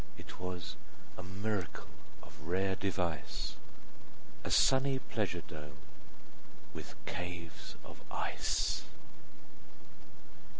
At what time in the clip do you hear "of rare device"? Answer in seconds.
2.23-3.55